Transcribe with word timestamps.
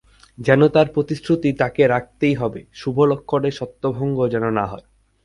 যেন 0.37 0.61
তার 0.67 0.87
প্রতিশ্রুতি 0.93 1.49
তাকে 1.53 1.81
রাখতেই 1.87 2.35
হবে– 2.35 2.67
শুভলক্ষণের 2.73 3.51
সত্যভঙ্গ 3.51 4.17
যেন 4.27 4.45
না 4.49 4.65
হয়। 4.65 4.85